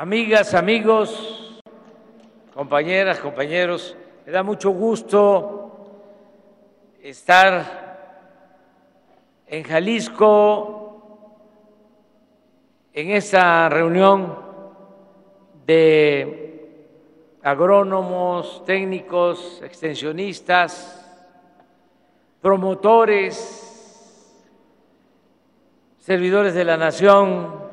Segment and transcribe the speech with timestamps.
[0.00, 1.60] Amigas, amigos,
[2.54, 5.90] compañeras, compañeros, me da mucho gusto
[7.02, 8.30] estar
[9.48, 11.02] en Jalisco
[12.92, 14.38] en esta reunión
[15.66, 16.70] de
[17.42, 21.04] agrónomos, técnicos, extensionistas,
[22.40, 23.34] promotores,
[25.98, 27.67] servidores de la nación,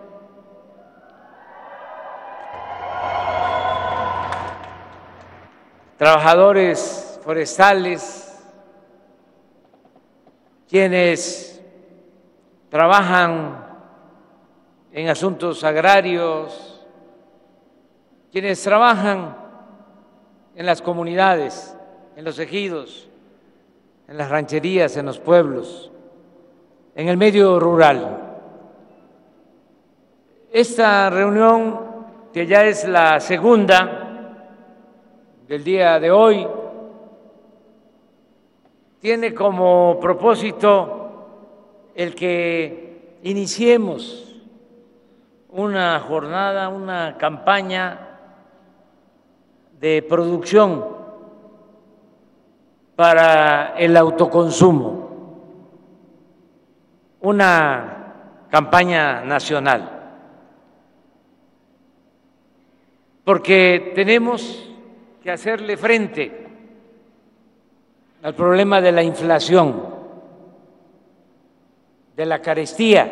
[5.98, 8.22] trabajadores forestales,
[10.68, 11.62] quienes
[12.70, 13.66] trabajan
[14.92, 16.86] en asuntos agrarios,
[18.32, 19.38] quienes trabajan
[20.56, 21.76] en las comunidades,
[22.16, 23.08] en los ejidos,
[24.08, 25.92] en las rancherías, en los pueblos,
[26.96, 28.22] en el medio rural.
[30.52, 31.80] Esta reunión,
[32.34, 34.05] que ya es la segunda,
[35.48, 36.48] del día de hoy
[39.00, 44.42] tiene como propósito el que iniciemos
[45.50, 48.18] una jornada, una campaña
[49.80, 50.84] de producción
[52.96, 55.10] para el autoconsumo,
[57.22, 59.92] una campaña nacional,
[63.24, 64.72] porque tenemos
[65.26, 66.46] que hacerle frente
[68.22, 69.84] al problema de la inflación,
[72.16, 73.08] de la carestía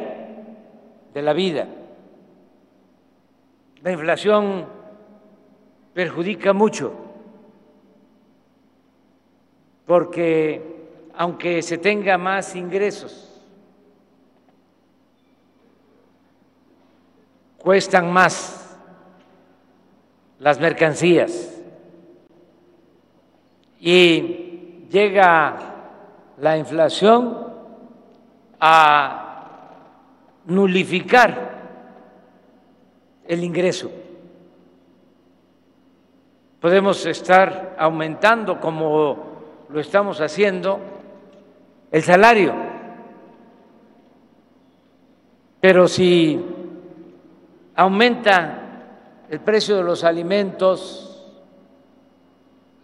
[1.11, 1.67] de la vida.
[3.81, 4.64] La inflación
[5.95, 6.94] perjudica mucho
[9.88, 13.41] porque aunque se tenga más ingresos,
[17.58, 18.78] cuestan más
[20.38, 21.53] las mercancías
[23.86, 25.58] y llega
[26.38, 27.47] la inflación
[28.57, 29.74] a
[30.46, 31.52] nulificar
[33.28, 33.91] el ingreso.
[36.62, 40.80] Podemos estar aumentando, como lo estamos haciendo,
[41.91, 42.53] el salario,
[45.59, 46.41] pero si
[47.75, 48.59] aumenta
[49.30, 51.12] el precio de los alimentos,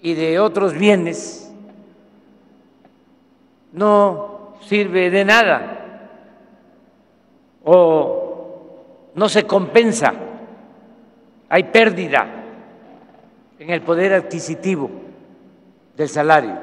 [0.01, 1.51] y de otros bienes
[3.73, 6.09] no sirve de nada
[7.63, 10.13] o no se compensa,
[11.49, 12.27] hay pérdida
[13.59, 14.89] en el poder adquisitivo
[15.95, 16.57] del salario.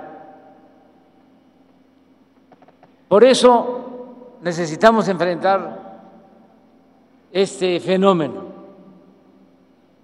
[3.09, 6.01] Por eso necesitamos enfrentar
[7.31, 8.45] este fenómeno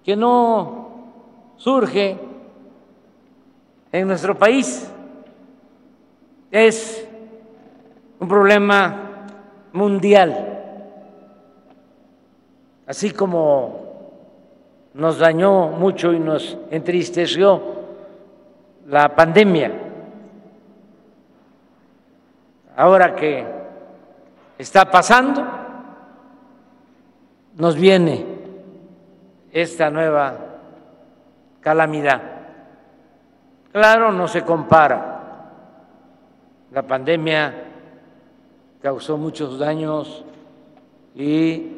[0.03, 0.89] que no
[1.57, 2.32] surge
[3.93, 4.91] en nuestro país.
[6.51, 7.07] Es
[8.19, 9.27] un problema
[9.71, 10.59] mundial,
[12.85, 13.81] así como
[14.93, 17.61] nos dañó mucho y nos entristeció
[18.87, 19.71] la pandemia.
[22.75, 23.45] Ahora que
[24.57, 25.43] está pasando,
[27.55, 28.25] nos viene
[29.51, 30.35] esta nueva
[31.61, 32.32] calamidad.
[33.73, 35.49] Claro, no se compara.
[36.71, 37.53] La pandemia
[38.83, 40.23] causó muchos daños
[41.15, 41.71] y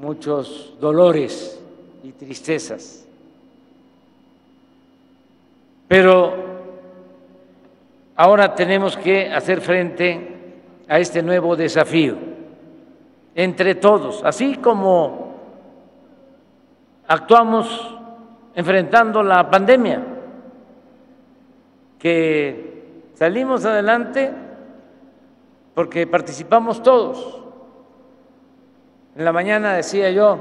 [0.00, 1.62] muchos dolores
[2.02, 3.06] y tristezas.
[5.86, 6.34] Pero
[8.16, 10.36] ahora tenemos que hacer frente
[10.88, 12.16] a este nuevo desafío
[13.36, 15.36] entre todos, así como
[17.06, 17.94] actuamos
[18.56, 20.17] enfrentando la pandemia
[21.98, 24.32] que salimos adelante
[25.74, 27.42] porque participamos todos.
[29.16, 30.38] En la mañana decía yo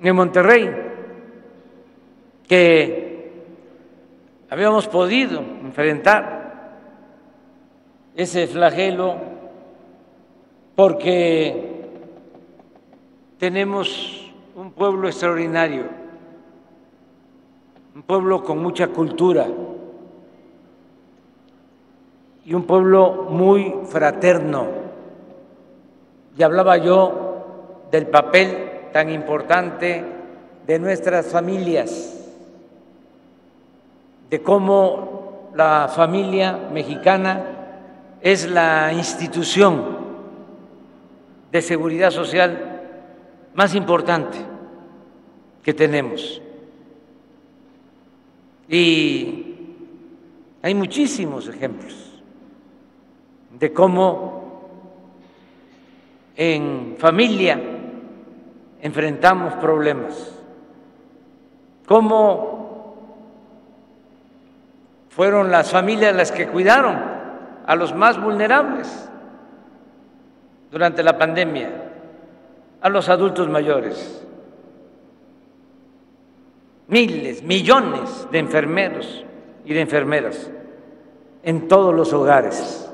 [0.00, 0.70] en Monterrey
[2.48, 3.32] que
[4.48, 6.36] habíamos podido enfrentar
[8.14, 9.16] ese flagelo
[10.74, 11.84] porque
[13.38, 15.84] tenemos un pueblo extraordinario,
[17.94, 19.46] un pueblo con mucha cultura,
[22.46, 24.68] y un pueblo muy fraterno.
[26.38, 30.04] Y hablaba yo del papel tan importante
[30.64, 32.14] de nuestras familias,
[34.30, 37.44] de cómo la familia mexicana
[38.20, 39.96] es la institución
[41.50, 42.80] de seguridad social
[43.54, 44.38] más importante
[45.64, 46.40] que tenemos.
[48.68, 49.56] Y
[50.62, 52.05] hay muchísimos ejemplos
[53.58, 54.36] de cómo
[56.36, 57.60] en familia
[58.82, 60.32] enfrentamos problemas,
[61.86, 62.56] cómo
[65.08, 66.98] fueron las familias las que cuidaron
[67.66, 69.08] a los más vulnerables
[70.70, 71.70] durante la pandemia,
[72.82, 74.22] a los adultos mayores.
[76.88, 79.24] Miles, millones de enfermeros
[79.64, 80.50] y de enfermeras
[81.42, 82.85] en todos los hogares.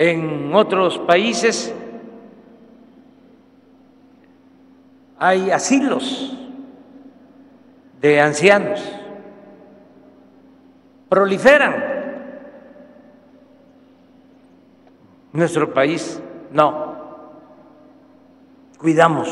[0.00, 1.74] En otros países
[5.18, 6.34] hay asilos
[8.00, 8.80] de ancianos,
[11.10, 11.84] proliferan.
[15.34, 16.18] Nuestro país
[16.50, 16.96] no.
[18.78, 19.28] Cuidamos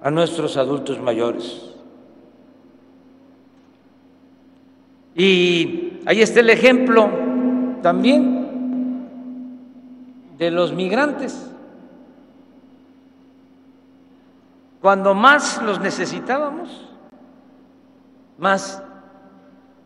[0.00, 1.74] a nuestros adultos mayores.
[5.16, 7.10] Y ahí está el ejemplo
[7.82, 8.37] también
[10.38, 11.50] de los migrantes.
[14.80, 16.88] Cuando más los necesitábamos,
[18.38, 18.82] más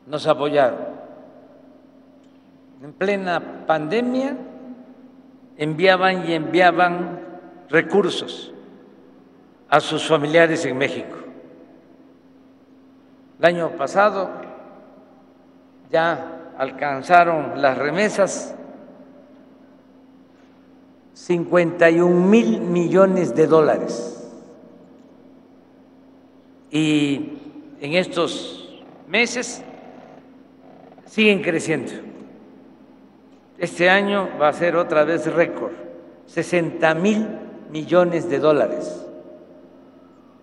[0.06, 0.92] nos apoyaron.
[2.82, 4.36] En plena pandemia
[5.56, 7.20] enviaban y enviaban
[7.70, 8.52] recursos
[9.70, 11.16] a sus familiares en México.
[13.38, 14.30] El año pasado
[15.90, 18.54] ya alcanzaron las remesas
[21.14, 24.30] 51 mil millones de dólares.
[26.70, 27.32] Y
[27.80, 29.62] en estos meses
[31.06, 31.92] siguen creciendo.
[33.58, 35.72] Este año va a ser otra vez récord,
[36.26, 37.28] 60 mil
[37.70, 39.04] millones de dólares.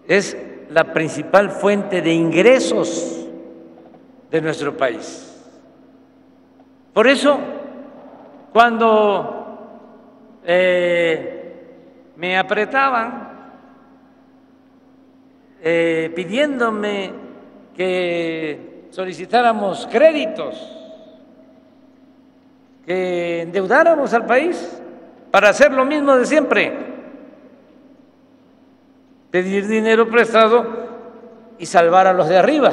[0.08, 0.38] Es
[0.70, 3.28] la principal fuente de ingresos
[4.30, 5.26] de nuestro país.
[6.94, 7.40] Por eso,
[8.54, 9.39] cuando
[10.52, 13.30] eh, me apretaban
[15.62, 17.14] eh, pidiéndome
[17.76, 20.56] que solicitáramos créditos,
[22.84, 24.82] que endeudáramos al país
[25.30, 26.74] para hacer lo mismo de siempre,
[29.30, 30.66] pedir dinero prestado
[31.60, 32.72] y salvar a los de arriba,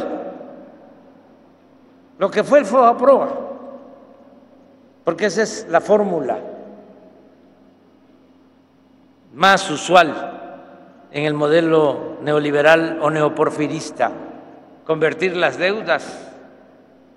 [2.18, 2.96] lo que fue el FOA
[5.04, 6.55] porque esa es la fórmula
[9.36, 14.10] más usual en el modelo neoliberal o neoporfirista,
[14.84, 16.32] convertir las deudas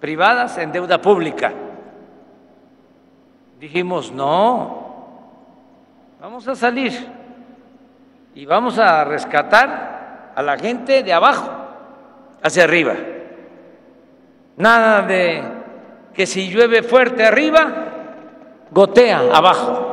[0.02, 1.54] privadas en deuda pública.
[3.58, 5.16] Dijimos, no,
[6.22, 6.94] vamos a salir
[8.36, 11.50] y vamos a rescatar a la gente de abajo
[12.44, 12.96] hacia arriba.
[14.58, 15.42] Nada de
[16.14, 17.68] que si llueve fuerte arriba,
[18.72, 19.89] gotea abajo.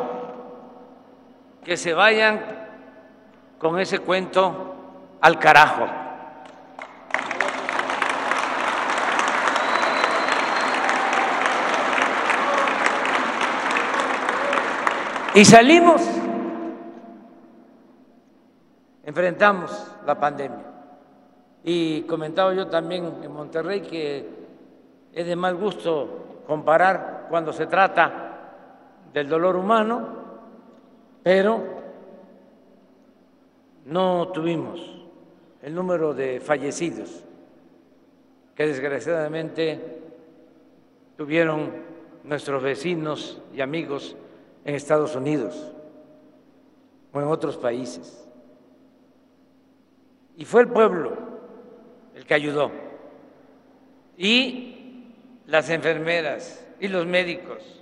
[1.67, 2.41] Que se vayan
[3.59, 4.77] con ese cuento
[5.21, 5.85] al carajo.
[15.35, 16.03] Y salimos,
[19.05, 20.65] enfrentamos la pandemia.
[21.65, 24.31] Y comentaba yo también en Monterrey que
[25.13, 28.13] es de mal gusto comparar cuando se trata
[29.13, 30.26] del dolor humano,
[31.27, 31.61] pero
[33.85, 34.81] no tuvimos
[35.61, 37.25] el número de fallecidos
[38.55, 40.05] que desgraciadamente
[41.17, 41.73] tuvieron
[42.23, 44.17] nuestros vecinos y amigos
[44.65, 45.73] en Estados Unidos
[47.13, 48.25] o en otros países.
[50.37, 51.17] Y fue el pueblo
[52.15, 52.71] el que ayudó.
[54.17, 55.09] Y
[55.49, 57.76] las enfermeras y los médicos.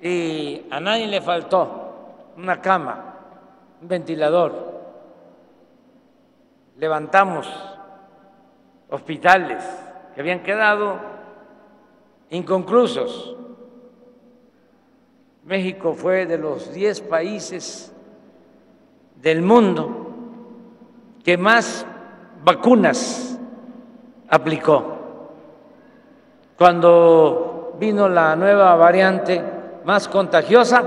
[0.00, 3.14] Y a nadie le faltó una cama,
[3.82, 4.78] un ventilador.
[6.76, 7.48] Levantamos
[8.88, 9.64] hospitales
[10.14, 10.98] que habían quedado
[12.30, 13.36] inconclusos.
[15.44, 17.92] México fue de los 10 países
[19.16, 20.06] del mundo
[21.24, 21.84] que más
[22.44, 23.38] vacunas
[24.28, 24.98] aplicó.
[26.56, 29.57] Cuando vino la nueva variante
[29.88, 30.84] más contagiosa,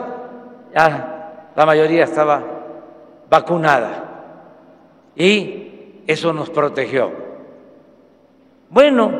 [0.76, 2.40] ya la mayoría estaba
[3.28, 4.04] vacunada
[5.16, 7.12] y eso nos protegió.
[8.70, 9.12] Bueno,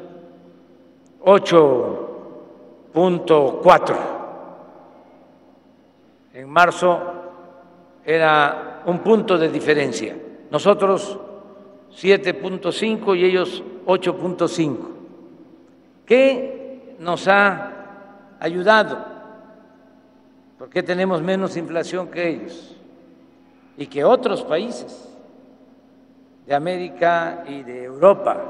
[1.22, 3.96] 8.4.
[6.34, 7.17] En marzo
[8.08, 10.16] era un punto de diferencia.
[10.50, 11.18] Nosotros
[11.92, 14.76] 7.5 y ellos 8.5.
[16.06, 17.70] ¿Qué nos ha
[18.40, 19.04] ayudado?
[20.56, 22.74] ¿Por qué tenemos menos inflación que ellos?
[23.76, 25.06] Y que otros países
[26.46, 28.42] de América y de Europa.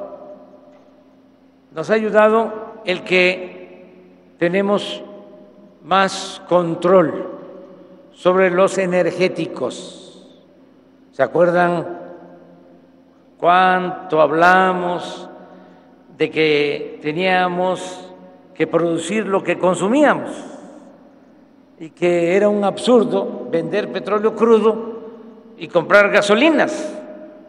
[1.74, 5.02] Nos ha ayudado el que tenemos
[5.82, 7.37] más control
[8.18, 10.28] sobre los energéticos.
[11.12, 11.86] ¿Se acuerdan
[13.38, 15.30] cuánto hablamos
[16.16, 18.10] de que teníamos
[18.54, 20.48] que producir lo que consumíamos?
[21.80, 24.98] y que era un absurdo vender petróleo crudo
[25.56, 26.92] y comprar gasolinas,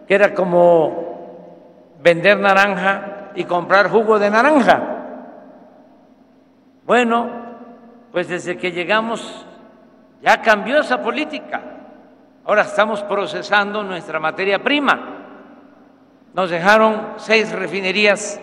[0.07, 4.83] que era como vender naranja y comprar jugo de naranja.
[6.85, 7.27] Bueno,
[8.11, 9.47] pues desde que llegamos
[10.21, 11.61] ya cambió esa política.
[12.45, 15.17] Ahora estamos procesando nuestra materia prima.
[16.33, 18.39] Nos dejaron seis refinerías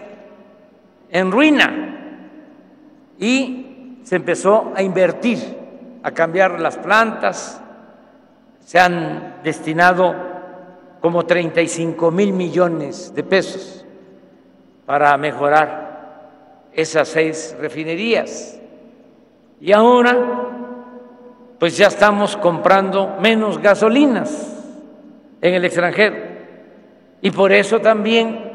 [1.11, 1.97] en ruina
[3.18, 5.38] y se empezó a invertir
[6.02, 7.61] a cambiar las plantas,
[8.64, 10.14] se han destinado
[11.00, 13.85] como 35 mil millones de pesos
[14.87, 18.61] para mejorar esas seis refinerías.
[19.61, 20.45] Y ahora,
[21.58, 24.52] pues ya estamos comprando menos gasolinas
[25.40, 26.16] en el extranjero.
[27.22, 28.52] Y por eso también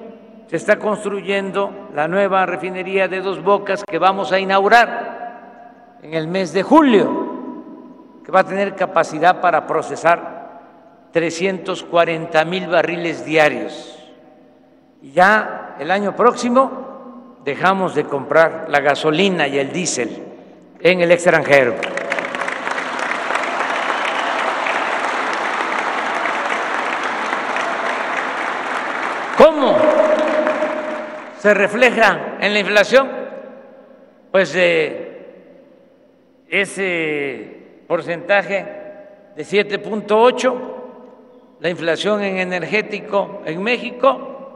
[0.48, 6.28] se está construyendo la nueva refinería de Dos Bocas que vamos a inaugurar en el
[6.28, 7.32] mes de julio
[8.24, 10.42] que va a tener capacidad para procesar
[11.12, 13.98] 340 mil barriles diarios.
[15.02, 20.24] Y ya el año próximo dejamos de comprar la gasolina y el diésel
[20.80, 21.76] en el extranjero.
[29.38, 29.76] ¿Cómo
[31.42, 33.10] se refleja en la inflación?
[34.32, 35.26] Pues eh,
[36.48, 38.64] ese porcentaje
[39.36, 40.56] de 7.8,
[41.60, 44.52] la inflación en energético en México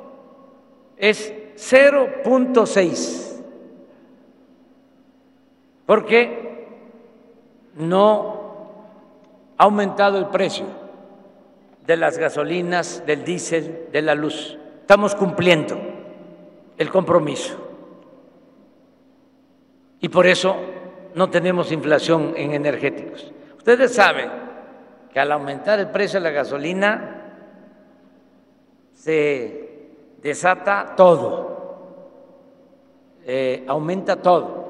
[0.96, 3.42] es 0.6,
[5.88, 6.68] porque
[7.78, 8.36] no
[9.58, 10.68] ha aumentado el precio
[11.88, 14.60] de las gasolinas, del diésel, de la luz.
[14.82, 15.95] Estamos cumpliendo
[16.78, 17.56] el compromiso.
[20.00, 20.56] Y por eso
[21.14, 23.32] no tenemos inflación en energéticos.
[23.58, 24.30] Ustedes saben
[25.12, 27.22] que al aumentar el precio de la gasolina
[28.94, 29.90] se
[30.22, 31.56] desata todo,
[33.26, 34.66] eh, aumenta todo.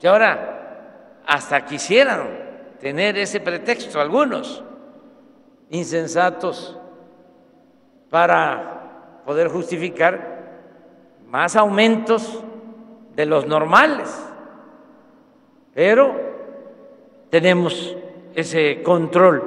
[0.00, 2.46] Y ahora hasta quisieran
[2.80, 4.62] tener ese pretexto algunos
[5.70, 6.78] insensatos
[8.10, 10.35] para poder justificar
[11.30, 12.42] más aumentos
[13.14, 14.26] de los normales
[15.76, 16.16] pero
[17.28, 17.94] tenemos
[18.34, 19.42] ese control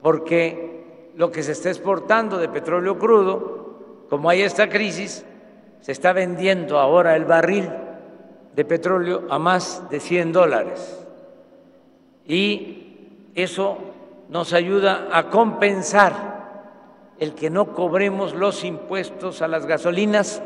[0.00, 5.26] porque lo que se está exportando de petróleo crudo, como hay esta crisis,
[5.80, 7.68] se está vendiendo ahora el barril
[8.54, 11.04] de petróleo a más de 100 dólares.
[12.24, 13.78] Y eso
[14.28, 16.33] nos ayuda a compensar
[17.18, 20.42] el que no cobremos los impuestos a las gasolinas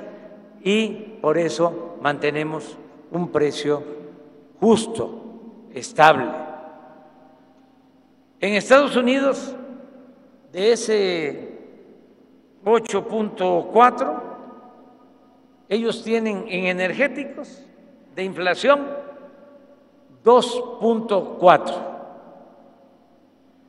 [0.63, 2.77] y por eso mantenemos
[3.11, 3.83] un precio
[4.61, 5.23] justo,
[5.73, 6.27] estable.
[8.41, 9.55] En Estados Unidos,
[10.53, 11.59] de ese
[12.65, 14.23] 8.4,
[15.69, 17.63] ellos tienen en energéticos
[18.15, 18.87] de inflación
[20.25, 21.75] 2.4,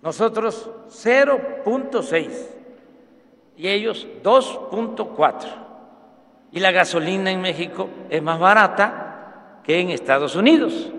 [0.02, 2.59] nosotros 0.6
[3.60, 5.48] y ellos 2.4.
[6.52, 10.92] Y la gasolina en México es más barata en Estados Unidos,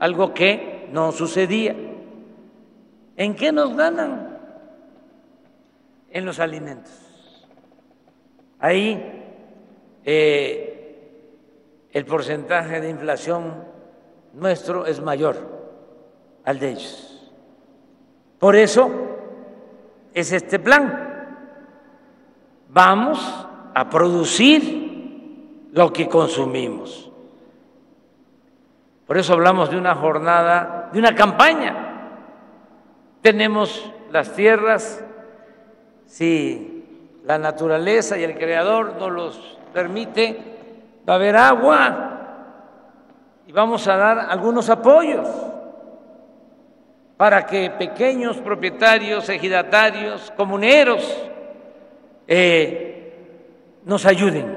[0.00, 1.76] algo que no sucedía.
[3.16, 4.32] ¿En qué nos ganan?
[6.12, 6.92] en los alimentos.
[8.58, 9.24] Ahí
[10.04, 13.64] eh, el porcentaje de inflación
[14.34, 15.38] nuestro es mayor
[16.44, 17.32] al de ellos.
[18.38, 18.90] Por eso
[20.12, 21.11] es este plan.
[22.72, 27.10] Vamos a producir lo que consumimos.
[29.06, 32.10] Por eso hablamos de una jornada, de una campaña.
[33.20, 35.04] Tenemos las tierras,
[36.06, 36.82] si
[37.26, 40.38] la naturaleza y el creador nos los permite,
[41.06, 42.08] va a haber agua
[43.46, 45.28] y vamos a dar algunos apoyos
[47.18, 51.31] para que pequeños propietarios, ejidatarios, comuneros
[52.26, 54.56] eh, nos ayuden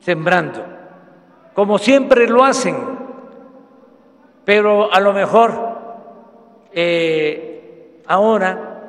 [0.00, 0.64] sembrando,
[1.54, 2.76] como siempre lo hacen,
[4.44, 5.78] pero a lo mejor
[6.72, 8.82] eh, ahora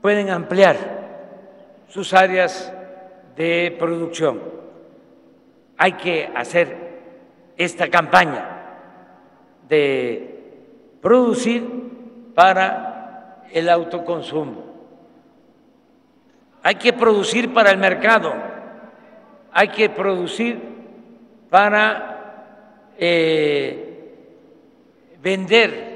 [0.00, 0.76] pueden ampliar
[1.88, 2.72] sus áreas
[3.36, 4.40] de producción.
[5.76, 6.88] Hay que hacer
[7.56, 8.58] esta campaña
[9.68, 10.38] de
[11.00, 11.64] producir
[12.34, 14.67] para el autoconsumo.
[16.62, 18.32] Hay que producir para el mercado,
[19.52, 20.60] hay que producir
[21.50, 24.14] para eh,
[25.22, 25.88] vender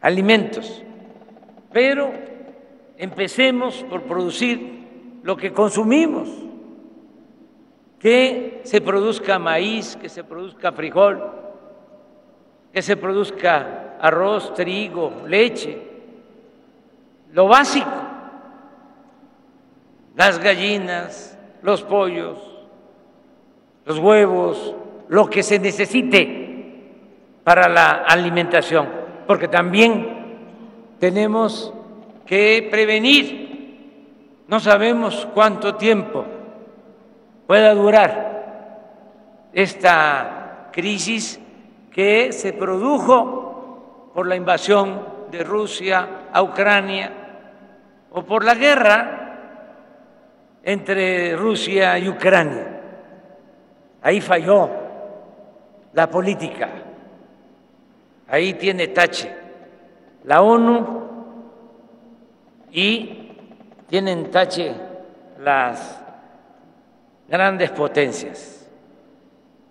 [0.00, 0.82] alimentos,
[1.72, 2.12] pero
[2.98, 4.84] empecemos por producir
[5.22, 6.28] lo que consumimos,
[7.98, 11.32] que se produzca maíz, que se produzca frijol,
[12.72, 15.93] que se produzca arroz, trigo, leche,
[17.34, 17.90] lo básico,
[20.16, 22.38] las gallinas, los pollos,
[23.84, 24.74] los huevos,
[25.08, 26.90] lo que se necesite
[27.42, 30.38] para la alimentación porque también
[31.00, 31.74] tenemos
[32.24, 34.44] que prevenir.
[34.46, 36.24] No sabemos cuánto tiempo
[37.48, 41.40] pueda durar esta crisis
[41.90, 47.23] que se produjo por la invasión de Rusia a Ucrania
[48.14, 49.20] o por la guerra
[50.62, 52.80] entre Rusia y Ucrania.
[54.02, 54.70] Ahí falló
[55.92, 56.68] la política
[58.28, 59.32] ahí tiene tache
[60.24, 61.04] la ONU
[62.72, 63.30] y
[63.86, 64.74] tienen tache
[65.38, 66.02] las
[67.28, 68.68] grandes potencias,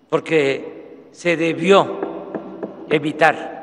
[0.10, 2.00] porque se debió
[2.90, 3.54] evitar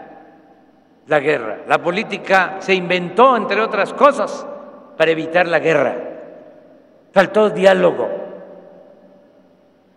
[1.07, 1.61] la guerra.
[1.69, 4.47] La política se inventó, entre otras cosas,
[5.01, 5.97] para evitar la guerra.
[7.11, 8.07] Faltó diálogo,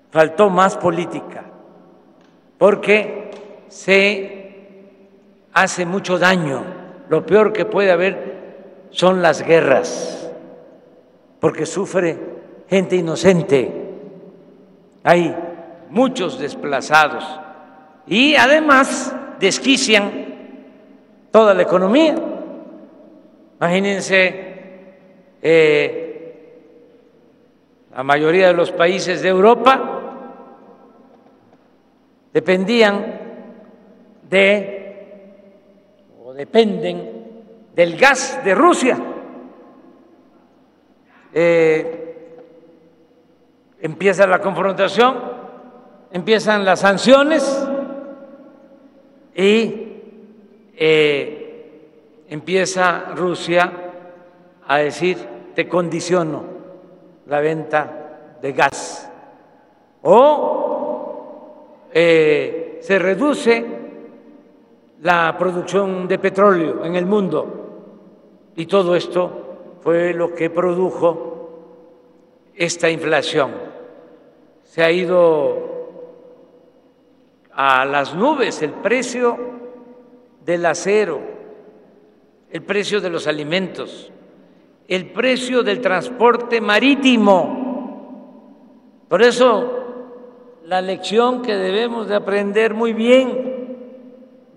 [0.09, 1.43] faltó más política,
[2.57, 3.29] porque
[3.67, 4.61] se
[5.51, 6.63] hace mucho daño.
[7.09, 10.31] Lo peor que puede haber son las guerras,
[11.41, 12.17] porque sufre
[12.69, 13.89] gente inocente.
[15.03, 15.35] Hay
[15.89, 17.25] muchos desplazados
[18.07, 20.13] y además desquician
[21.29, 22.15] toda la economía.
[23.59, 24.52] Imagínense,
[25.43, 26.09] eh,
[27.95, 30.01] la mayoría de los países de Europa
[32.33, 33.19] dependían
[34.29, 34.73] de
[36.35, 37.43] dependen
[37.75, 38.97] del gas de Rusia.
[41.33, 42.27] Eh,
[43.81, 45.15] empieza la confrontación,
[46.11, 47.67] empiezan las sanciones
[49.35, 49.87] y
[50.75, 53.71] eh, empieza Rusia
[54.67, 55.17] a decir,
[55.53, 56.43] te condiciono
[57.27, 59.09] la venta de gas.
[60.03, 63.65] O eh, se reduce
[65.01, 68.51] la producción de petróleo en el mundo.
[68.55, 71.33] Y todo esto fue lo que produjo
[72.55, 73.51] esta inflación.
[74.63, 75.71] Se ha ido
[77.51, 79.37] a las nubes el precio
[80.43, 81.19] del acero,
[82.49, 84.11] el precio de los alimentos,
[84.95, 87.63] el precio del transporte marítimo.
[89.07, 89.83] Por eso
[90.65, 93.75] la lección que debemos de aprender muy bien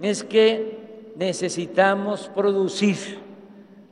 [0.00, 3.18] es que necesitamos producir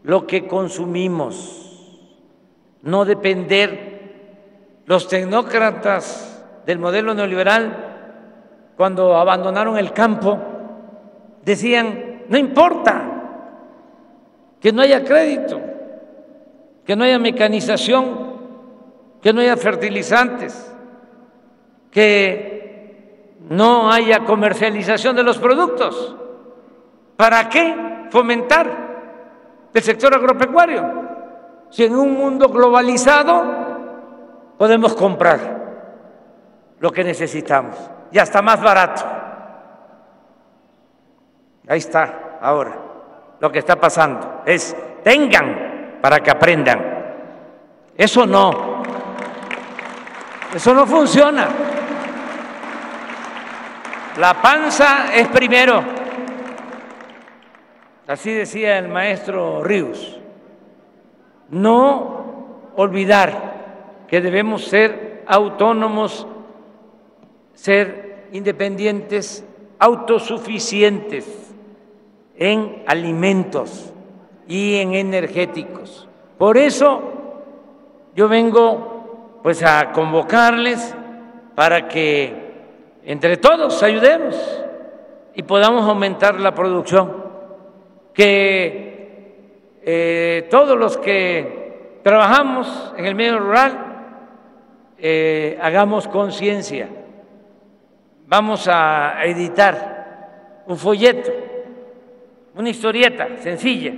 [0.02, 1.98] lo que consumimos,
[2.83, 3.94] no depender.
[4.87, 10.38] Los tecnócratas del modelo neoliberal, cuando abandonaron el campo,
[11.42, 13.02] decían, no importa
[14.61, 15.59] que no haya crédito,
[16.84, 18.34] que no haya mecanización,
[19.20, 20.72] que no haya fertilizantes,
[21.90, 26.16] que no haya comercialización de los productos.
[27.16, 28.84] ¿Para qué fomentar
[29.74, 31.04] del sector agropecuario.
[31.68, 33.44] Si en un mundo globalizado
[34.56, 35.64] podemos comprar
[36.78, 37.76] lo que necesitamos
[38.12, 39.02] y hasta más barato.
[41.66, 42.78] Ahí está ahora
[43.40, 44.42] lo que está pasando.
[44.46, 45.63] Es tengan
[46.04, 46.84] para que aprendan.
[47.96, 48.82] Eso no.
[50.54, 51.48] Eso no funciona.
[54.18, 55.82] La panza es primero.
[58.06, 60.20] Así decía el maestro Ríos.
[61.48, 66.26] No olvidar que debemos ser autónomos,
[67.54, 69.42] ser independientes,
[69.78, 71.26] autosuficientes
[72.36, 73.93] en alimentos
[74.46, 76.09] y en energéticos.
[76.38, 77.02] Por eso
[78.14, 80.94] yo vengo pues a convocarles
[81.54, 82.44] para que
[83.04, 84.35] entre todos ayudemos
[85.35, 87.24] y podamos aumentar la producción,
[88.14, 93.94] que eh, todos los que trabajamos en el medio rural
[94.98, 96.88] eh, hagamos conciencia.
[98.26, 101.30] Vamos a editar un folleto,
[102.54, 103.92] una historieta sencilla,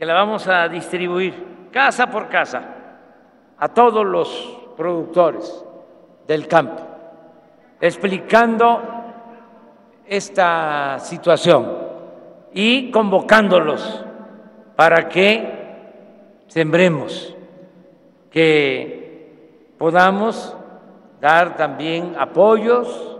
[0.00, 2.62] que la vamos a distribuir casa por casa
[3.58, 5.62] a todos los productores
[6.26, 6.82] del campo,
[7.78, 8.80] explicando
[10.06, 11.76] esta situación
[12.54, 14.02] y convocándolos
[14.74, 17.36] para que sembremos,
[18.30, 20.56] que podamos
[21.20, 23.18] dar también apoyos.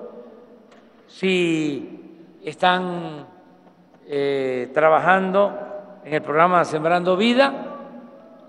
[1.08, 3.26] Si están
[4.06, 5.69] eh, trabajando
[6.04, 7.52] en el programa Sembrando Vida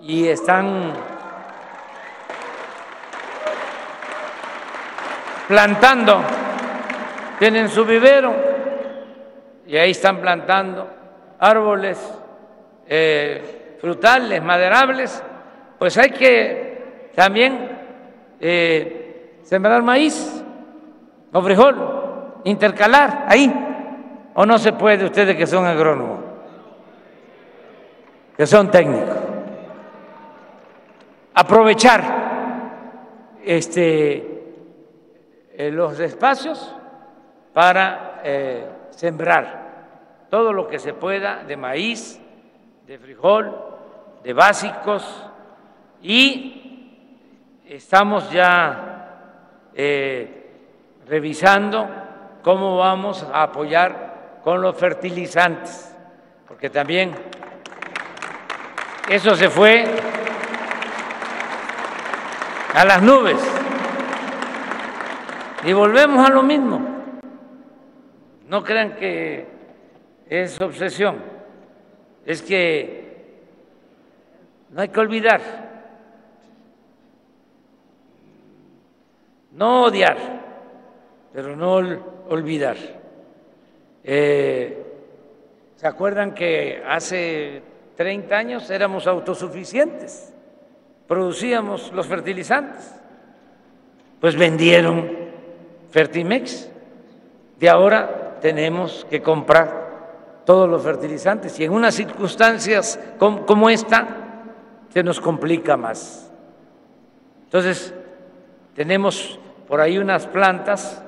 [0.02, 0.94] y están
[5.48, 6.22] plantando,
[7.40, 8.34] tienen su vivero
[9.68, 10.88] y ahí están plantando
[11.40, 12.00] árboles
[12.88, 15.24] eh, frutales, maderables,
[15.78, 17.70] pues hay que también
[18.40, 20.44] eh, sembrar maíz
[21.34, 23.68] o frijol, intercalar ahí.
[24.34, 26.21] ¿O no se puede ustedes que son agrónomos,
[28.48, 29.18] son técnicos?
[31.34, 32.22] Aprovechar
[33.44, 34.56] este,
[35.54, 36.76] eh, los espacios
[37.54, 42.22] para eh, sembrar todo lo que se pueda de maíz,
[42.88, 43.56] de frijol,
[44.24, 45.26] de básicos
[46.02, 46.62] y
[47.68, 50.50] estamos ya eh,
[51.08, 51.88] revisando
[52.42, 55.96] cómo vamos a apoyar con los fertilizantes,
[56.48, 57.14] porque también
[59.10, 59.86] eso se fue
[62.74, 63.40] a las nubes.
[65.64, 66.82] Y volvemos a lo mismo.
[68.48, 69.48] No crean que
[70.30, 71.22] es obsesión,
[72.26, 73.36] es que
[74.72, 75.42] no hay que olvidar
[79.52, 80.18] no odiar,
[81.34, 81.74] pero no
[82.30, 82.78] olvidar.
[84.04, 84.84] Eh,
[85.76, 87.62] ¿Se acuerdan que hace
[87.96, 90.34] 30 años éramos autosuficientes?
[91.08, 92.94] Producíamos los fertilizantes.
[94.20, 95.10] Pues vendieron
[95.92, 96.70] Fertimex.
[97.60, 104.08] De ahora tenemos que comprar todos los fertilizantes y en unas circunstancias como esta
[104.90, 106.32] se nos complica más.
[107.44, 107.94] Entonces,
[108.76, 111.04] tenemos por ahí unas plantas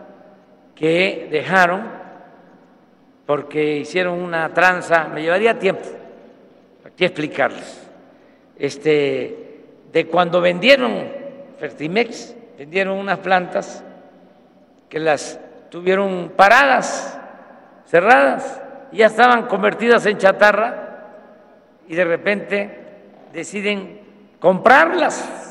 [0.76, 1.84] que dejaron
[3.26, 6.03] porque hicieron una tranza, me llevaría tiempo
[6.93, 7.88] aquí explicarles.
[8.58, 11.06] Este, de cuando vendieron
[11.60, 13.84] Fertimex, vendieron unas plantas
[14.89, 17.19] que las tuvieron paradas,
[17.86, 20.84] cerradas, y ya estaban convertidas en chatarra
[21.88, 22.77] y de repente
[23.34, 24.01] deciden
[24.39, 25.43] comprarlas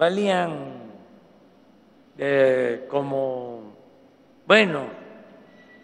[0.00, 0.80] valían
[2.16, 3.74] eh, como,
[4.46, 4.84] bueno,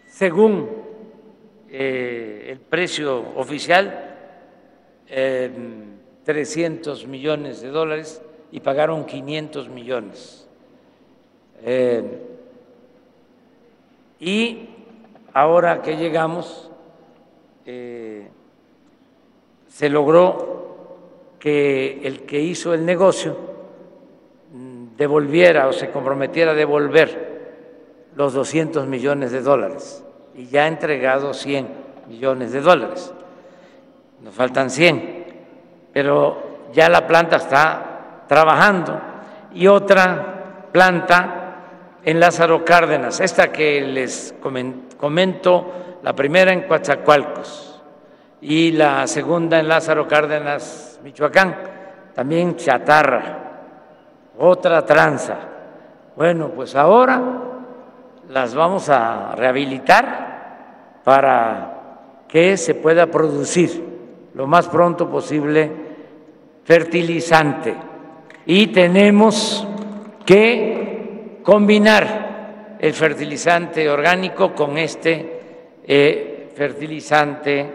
[0.07, 0.86] según
[1.69, 4.15] eh, el precio oficial,
[5.07, 10.47] 300 eh, millones de dólares y pagaron 500 millones.
[14.19, 14.69] y
[15.33, 16.71] ahora que llegamos,
[17.65, 18.29] se
[19.89, 23.35] logró que el que hizo el negocio
[24.97, 27.27] devolviera o se comprometiera a devolver
[28.15, 30.03] los 200 millones de dólares
[30.37, 31.67] y ya ha entregado 100
[32.07, 33.11] millones de dólares.
[34.21, 35.25] Nos faltan 100,
[35.91, 39.01] pero ya la planta está trabajando
[39.53, 41.43] y otra planta
[42.03, 44.35] en Lázaro Cárdenas, esta que les
[44.99, 45.73] comento,
[46.03, 47.81] la primera en Coatzacoalcos,
[48.39, 51.55] y la segunda en Lázaro Cárdenas, Michoacán,
[52.13, 53.39] también chatarra,
[54.37, 55.37] otra tranza.
[56.15, 57.21] Bueno, pues ahora
[58.29, 60.26] las vamos a rehabilitar
[61.07, 63.81] para que se pueda producir
[64.33, 65.71] lo más pronto posible
[66.65, 67.73] fertilizante.
[68.45, 69.65] Y tenemos
[70.25, 77.71] que combinar el fertilizante orgánico con este eh, fertilizante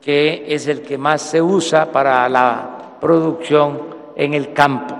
[0.00, 4.96] que es el que más se usa para la producción en el campo.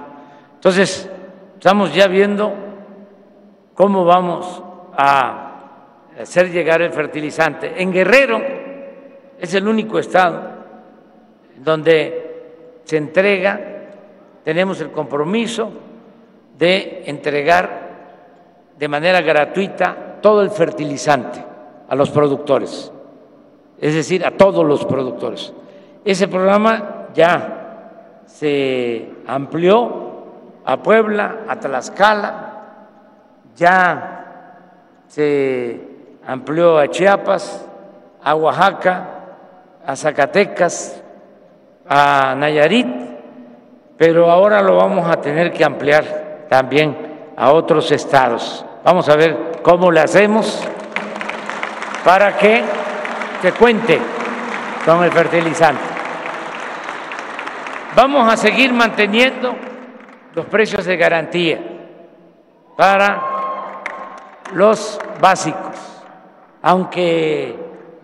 [0.55, 1.09] Entonces,
[1.55, 2.53] estamos ya viendo
[3.73, 4.61] cómo vamos
[4.99, 5.52] a
[6.21, 7.81] hacer llegar el fertilizante.
[7.81, 8.41] En Guerrero
[9.39, 10.51] es el único estado
[11.57, 13.61] donde se entrega,
[14.45, 15.71] tenemos el compromiso
[16.59, 17.91] de entregar
[18.79, 21.45] de manera gratuita todo el fertilizante
[21.89, 22.93] a los productores,
[23.81, 25.53] es decir, a todos los productores.
[26.05, 30.13] Ese programa ya se amplió
[30.65, 32.49] a Puebla, a Tlaxcala,
[33.57, 34.13] ya
[35.07, 35.92] se
[36.27, 37.67] amplió a Chiapas,
[38.23, 39.09] a Oaxaca,
[39.87, 41.03] a Zacatecas,
[41.89, 42.87] a Nayarit,
[43.97, 48.65] pero ahora lo vamos a tener que ampliar también a otros estados.
[48.85, 50.63] Vamos a ver cómo le hacemos
[52.05, 52.63] para que
[53.41, 54.01] se cuente
[54.85, 55.83] con el fertilizante.
[57.95, 59.55] Vamos a seguir manteniendo
[60.35, 61.61] los precios de garantía
[62.77, 63.23] para
[64.55, 65.92] los básicos,
[66.63, 67.57] aunque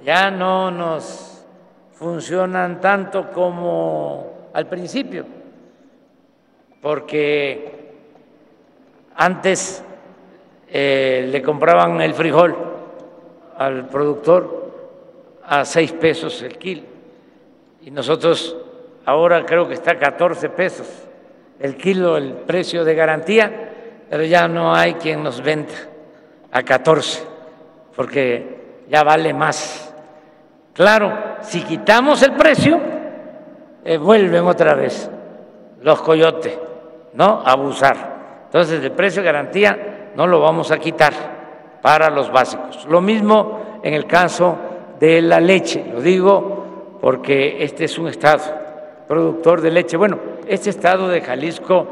[0.05, 1.45] ya no nos
[1.93, 5.25] funcionan tanto como al principio,
[6.81, 7.93] porque
[9.17, 9.83] antes
[10.69, 12.57] eh, le compraban el frijol
[13.57, 14.73] al productor
[15.45, 16.83] a seis pesos el kilo.
[17.83, 18.57] Y nosotros
[19.05, 20.87] ahora creo que está a 14 pesos
[21.59, 23.73] el kilo, el precio de garantía,
[24.09, 25.75] pero ya no hay quien nos venda
[26.53, 27.38] a 14,
[27.99, 29.93] porque ya vale más.
[30.73, 32.79] Claro, si quitamos el precio,
[33.85, 35.11] eh, vuelven otra vez
[35.83, 36.57] los coyotes,
[37.15, 37.43] ¿no?
[37.45, 38.45] A abusar.
[38.45, 41.13] Entonces, el precio de garantía no lo vamos a quitar
[41.83, 42.87] para los básicos.
[42.89, 44.57] Lo mismo en el caso
[45.01, 48.45] de la leche, lo digo porque este es un estado
[49.09, 49.97] productor de leche.
[49.97, 51.89] Bueno, este estado de Jalisco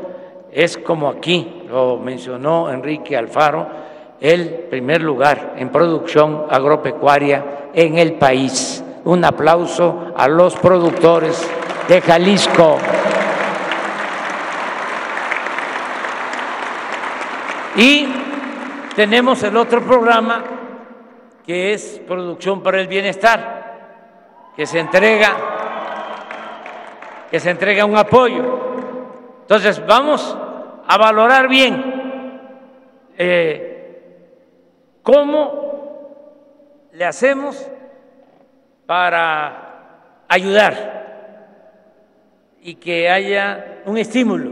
[0.52, 8.14] es como aquí, lo mencionó Enrique Alfaro, el primer lugar en producción agropecuaria en el
[8.14, 8.82] país.
[9.04, 11.48] Un aplauso a los productores
[11.88, 12.78] de Jalisco.
[17.76, 18.08] Y
[18.94, 20.42] tenemos el otro programa
[21.44, 25.36] que es Producción para el Bienestar, que se entrega,
[27.30, 28.58] que se entrega un apoyo.
[29.42, 30.36] Entonces vamos
[30.88, 32.40] a valorar bien
[33.18, 33.65] eh,
[35.06, 37.64] ¿Cómo le hacemos
[38.86, 40.74] para ayudar
[42.60, 44.50] y que haya un estímulo?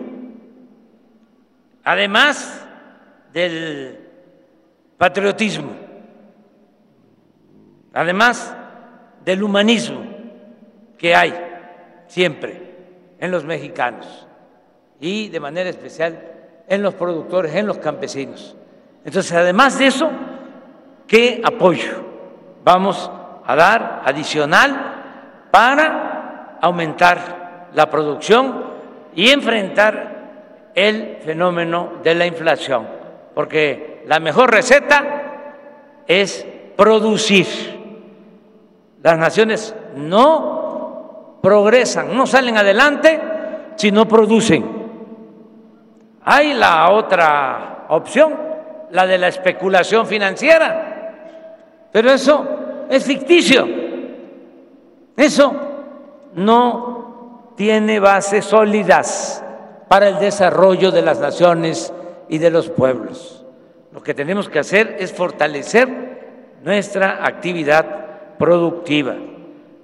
[1.82, 2.64] Además
[3.32, 3.98] del
[4.96, 5.72] patriotismo,
[7.92, 8.56] además
[9.24, 10.04] del humanismo
[10.96, 11.34] que hay
[12.06, 12.76] siempre
[13.18, 14.28] en los mexicanos
[15.00, 16.30] y de manera especial
[16.68, 18.54] en los productores, en los campesinos.
[19.04, 20.08] Entonces, además de eso,
[21.06, 21.92] qué apoyo
[22.64, 23.10] vamos
[23.46, 28.64] a dar adicional para aumentar la producción
[29.14, 32.88] y enfrentar el fenómeno de la inflación,
[33.34, 37.46] porque la mejor receta es producir.
[39.02, 43.20] Las naciones no progresan, no salen adelante
[43.76, 44.84] si no producen.
[46.24, 48.34] Hay la otra opción,
[48.90, 50.93] la de la especulación financiera
[51.94, 52.44] pero eso
[52.90, 53.68] es ficticio.
[55.16, 55.54] Eso
[56.34, 59.44] no tiene bases sólidas
[59.86, 61.94] para el desarrollo de las naciones
[62.28, 63.46] y de los pueblos.
[63.92, 67.86] Lo que tenemos que hacer es fortalecer nuestra actividad
[68.38, 69.14] productiva.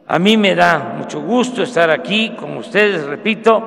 [0.08, 3.62] A mí me da mucho gusto estar aquí con ustedes, repito,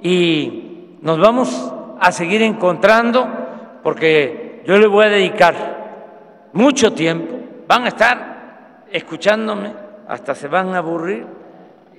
[0.00, 3.28] y nos vamos a seguir encontrando
[3.82, 7.35] porque yo le voy a dedicar mucho tiempo
[7.66, 9.72] van a estar escuchándome,
[10.08, 11.26] hasta se van a aburrir,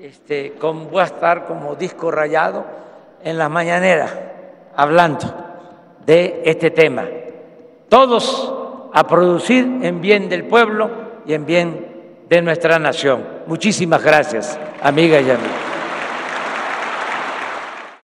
[0.01, 2.65] este, con, voy a estar como disco rayado
[3.23, 4.09] en la mañanera
[4.75, 5.25] hablando
[6.05, 7.03] de este tema.
[7.89, 8.53] Todos
[8.93, 10.89] a producir en bien del pueblo
[11.25, 11.87] y en bien
[12.29, 13.23] de nuestra nación.
[13.47, 15.66] Muchísimas gracias, amiga y amigo.